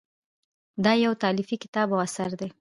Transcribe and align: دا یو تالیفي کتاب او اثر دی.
دا 0.83 0.91
یو 1.05 1.13
تالیفي 1.23 1.55
کتاب 1.63 1.87
او 1.93 1.99
اثر 2.07 2.29
دی. 2.39 2.49